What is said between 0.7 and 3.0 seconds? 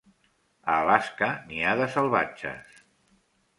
A Alaska, n'hi ha de salvatges.